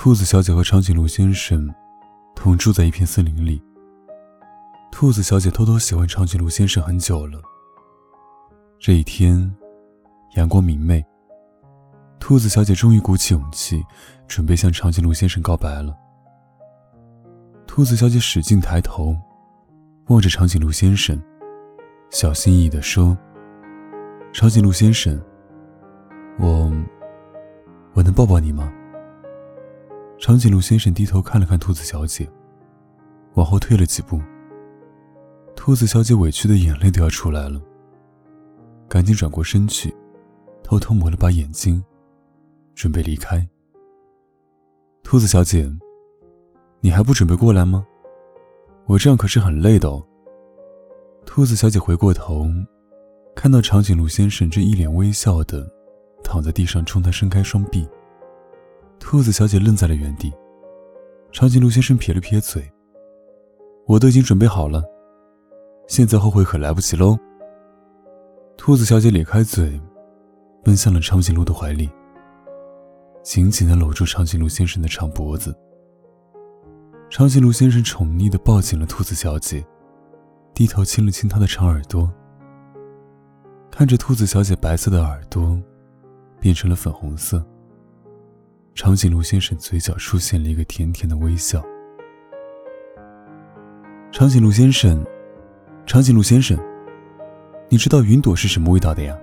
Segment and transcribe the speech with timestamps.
[0.00, 1.68] 兔子小姐和长颈鹿先生
[2.32, 3.60] 同住在一片森林里。
[4.92, 7.42] 兔子小姐偷偷喜欢长颈鹿先生很久了。
[8.78, 9.52] 这一天，
[10.36, 11.04] 阳光明媚，
[12.20, 13.84] 兔子小姐终于鼓起勇气，
[14.28, 15.92] 准备向长颈鹿先生告白了。
[17.66, 19.16] 兔子小姐使劲抬头，
[20.10, 21.20] 望着长颈鹿先生，
[22.10, 23.18] 小心翼翼的说
[24.32, 25.20] ：“长颈鹿先生，
[26.38, 26.72] 我，
[27.94, 28.72] 我能抱抱你吗？”
[30.18, 32.28] 长颈鹿先生低头看了看兔子小姐，
[33.34, 34.20] 往后退了几步。
[35.54, 37.60] 兔子小姐委屈的眼泪都要出来了，
[38.88, 39.94] 赶紧转过身去，
[40.62, 41.82] 偷偷抹了把眼睛，
[42.74, 43.46] 准备离开。
[45.04, 45.70] 兔子小姐，
[46.80, 47.86] 你还不准备过来吗？
[48.86, 50.04] 我这样可是很累的哦。
[51.24, 52.44] 兔子小姐回过头，
[53.36, 55.70] 看到长颈鹿先生正一脸微笑的
[56.24, 57.88] 躺在地上，冲她伸开双臂。
[59.00, 60.32] 兔子小姐愣在了原地，
[61.32, 62.70] 长颈鹿先生撇了撇嘴
[63.86, 64.82] ：“我都已经准备好了，
[65.86, 67.16] 现在后悔可来不及喽。”
[68.58, 69.80] 兔子小姐咧开嘴，
[70.64, 71.88] 奔向了长颈鹿的怀里，
[73.22, 75.56] 紧紧地搂住长颈鹿先生的长脖子。
[77.08, 79.64] 长颈鹿先生宠溺地抱紧了兔子小姐，
[80.52, 82.10] 低头亲了亲她的长耳朵，
[83.70, 85.58] 看着兔子小姐白色的耳朵
[86.38, 87.42] 变成了粉红色。
[88.78, 91.60] 长颈鹿先生嘴角出现了一个甜甜的微笑。
[94.12, 95.04] 长颈鹿先生，
[95.84, 96.56] 长颈鹿先生，
[97.68, 99.18] 你知道云朵是什么味道的呀？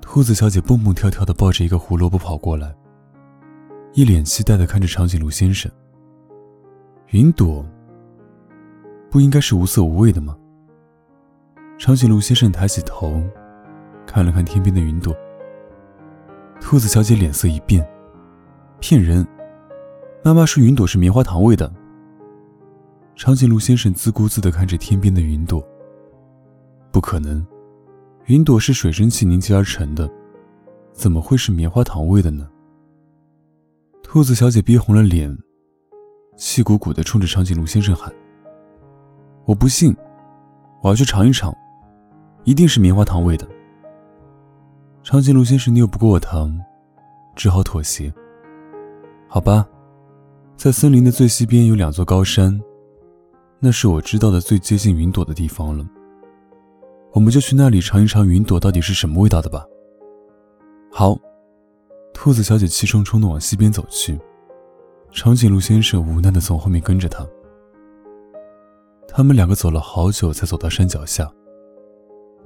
[0.00, 2.72] 兔子小姐蹦蹦跳跳的抱着一个胡萝卜跑过来，
[3.94, 5.68] 一脸期待的看着长颈鹿先生。
[7.08, 7.66] 云朵
[9.10, 10.38] 不应该是无色无味的吗？
[11.76, 13.20] 长颈鹿先生抬起头，
[14.06, 15.12] 看了看天边的云朵。
[16.60, 17.84] 兔子小姐脸色一变，
[18.78, 19.26] 骗人！
[20.22, 21.70] 妈妈说云朵是棉花糖味的。
[23.16, 25.62] 长颈鹿先生自顾自地看着天边的云朵，
[26.92, 27.44] 不可能，
[28.26, 30.08] 云朵是水蒸气凝结而成的，
[30.92, 32.48] 怎么会是棉花糖味的呢？
[34.02, 35.36] 兔子小姐憋红了脸，
[36.36, 38.10] 气鼓鼓地冲着长颈鹿先生喊
[39.44, 39.94] ：“我不信！
[40.82, 41.54] 我要去尝一尝，
[42.44, 43.46] 一定是棉花糖味的。”
[45.02, 46.60] 长颈鹿先生拗不过我疼，
[47.34, 48.12] 只好妥协。
[49.28, 49.66] 好吧，
[50.58, 52.58] 在森林的最西边有两座高山，
[53.60, 55.86] 那是我知道的最接近云朵的地方了。
[57.12, 59.64] 我们就去那里尝一尝云朵到底是什么味道的吧。
[60.92, 61.16] 好，
[62.12, 64.18] 兔子小姐气冲冲的往西边走去，
[65.12, 67.26] 长颈鹿先生无奈的从后面跟着他。
[69.08, 71.28] 他们两个走了好久才走到山脚下，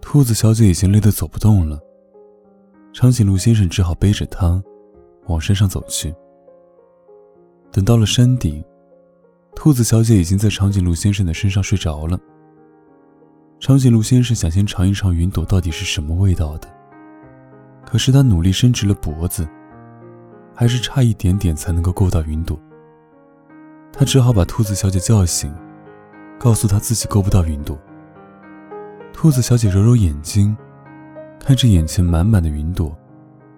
[0.00, 1.78] 兔子小姐已经累得走不动了。
[2.92, 4.60] 长颈鹿先生只好背着它，
[5.26, 6.12] 往山上走去。
[7.70, 8.62] 等到了山顶，
[9.54, 12.18] 兔子小姐已经在长颈鹿先生的身上睡着了。
[13.60, 16.68] 长颈鹿先生想先尝一尝云朵到底是什么味道的，
[17.86, 19.46] 可是他努力伸直了脖子，
[20.54, 22.58] 还是差一点点才能够够到云朵。
[23.92, 25.54] 他只好把兔子小姐叫醒，
[26.40, 27.78] 告诉她自己够不到云朵。
[29.12, 30.56] 兔子小姐揉揉眼睛。
[31.50, 32.96] 看着眼前满满的云朵，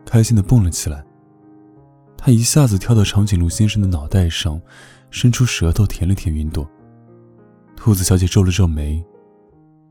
[0.07, 1.05] 开心地蹦了起来。
[2.17, 4.59] 他一下子跳到长颈鹿先生的脑袋上，
[5.11, 6.67] 伸出舌头舔了舔云朵。
[7.77, 9.05] 兔子小姐皱了皱眉，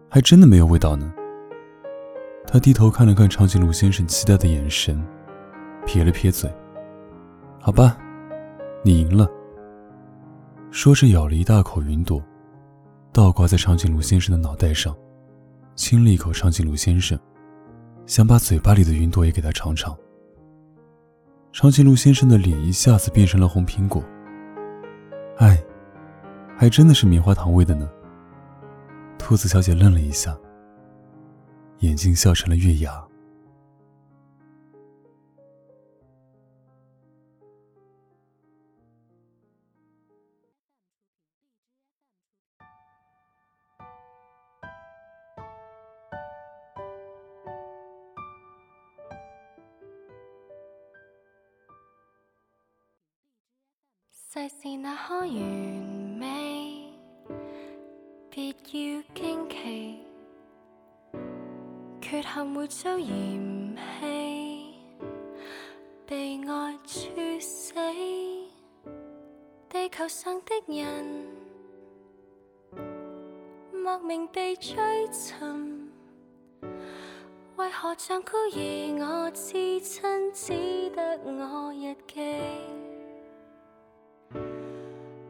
[0.10, 1.14] 还真的没有味道呢。
[2.48, 5.00] 她低头看了看长颈鹿先生期待的眼神，
[5.86, 6.52] 撇了撇嘴
[7.62, 7.96] ：“好吧，
[8.84, 9.30] 你赢了。”
[10.74, 12.20] 说着咬了一大口云朵，
[13.14, 14.92] 倒挂在长颈鹿先生的脑袋上，
[15.76, 17.16] 亲了一口长颈鹿先生。
[18.06, 19.96] 想把嘴巴里的云朵也给他尝尝。
[21.54, 24.04] 长颈鹿先生的脸一下子变成了红苹果。
[25.38, 25.62] 哎，
[26.58, 27.90] 还真的是棉花糖味的呢。
[29.18, 30.36] 兔子小姐愣了一下，
[31.80, 33.11] 眼睛笑成了月牙。
[54.34, 56.90] 世事哪可完美，
[58.30, 60.00] 别要惊奇。
[62.00, 64.74] 缺陷会遭嫌弃，
[66.08, 67.10] 被爱处
[67.42, 67.74] 死。
[69.68, 71.28] 地球上的人，
[73.84, 74.74] 莫名地追
[75.12, 75.92] 寻，
[77.58, 78.98] 为何像孤儿？
[79.02, 80.54] 我至亲，只
[80.96, 82.71] 得我日记。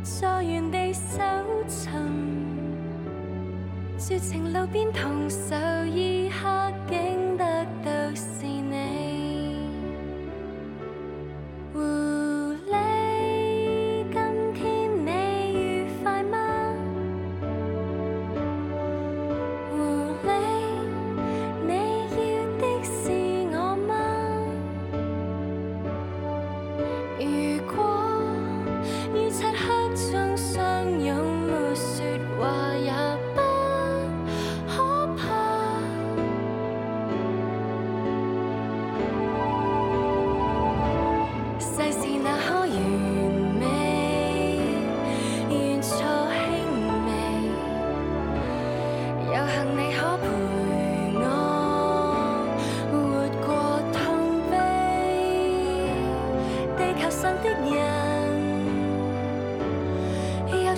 [0.03, 1.17] 在原地搜
[1.67, 1.91] 寻，
[3.97, 5.55] 绝情路边同手。